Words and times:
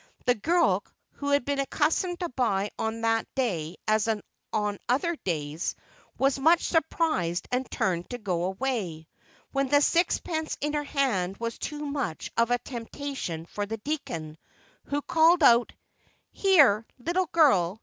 The 0.25 0.33
girl, 0.33 0.83
who 1.11 1.29
had 1.29 1.45
been 1.45 1.59
accustomed 1.59 2.21
to 2.21 2.29
buy 2.29 2.71
on 2.79 3.01
that 3.01 3.27
day 3.35 3.75
as 3.87 4.09
on 4.51 4.79
other 4.89 5.15
days, 5.17 5.75
was 6.17 6.39
much 6.39 6.63
surprised 6.65 7.47
and 7.51 7.69
turned 7.69 8.09
to 8.09 8.17
go 8.17 8.45
away, 8.45 9.07
when 9.51 9.67
the 9.67 9.79
sixpence 9.79 10.57
in 10.59 10.73
her 10.73 10.83
hand 10.83 11.37
was 11.37 11.59
too 11.59 11.85
much 11.85 12.31
of 12.35 12.49
a 12.49 12.57
temptation 12.57 13.45
for 13.45 13.67
the 13.67 13.77
deacon, 13.77 14.39
who 14.85 15.03
called 15.03 15.43
out: 15.43 15.71
"Here, 16.31 16.83
little 16.97 17.27
girl! 17.27 17.79